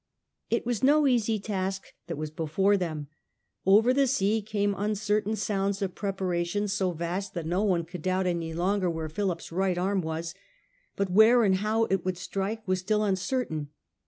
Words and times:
It 0.49 0.65
was 0.65 0.81
no 0.81 1.05
easy 1.05 1.37
task 1.39 1.93
that 2.07 2.17
was 2.17 2.31
before 2.31 2.75
them. 2.75 3.07
Over 3.67 3.93
the 3.93 4.07
sea 4.07 4.41
came 4.41 4.73
uncertain 4.75 5.35
sounds 5.35 5.79
of 5.83 5.93
preparations 5.93 6.73
so 6.73 6.89
vast 6.91 7.35
that 7.35 7.45
no 7.45 7.61
one 7.63 7.85
could 7.85 8.01
doubt 8.01 8.25
any 8.25 8.51
longer 8.55 8.89
where 8.89 9.09
Philip's 9.09 9.51
right 9.51 9.77
arm 9.77 10.01
was. 10.01 10.33
But 10.95 11.11
where 11.11 11.43
and 11.43 11.57
how 11.57 11.83
it 11.85 12.03
would 12.03 12.17
strike 12.17 12.67
was 12.67 12.79
still 12.79 13.03
un 13.03 13.15
certain. 13.15 13.67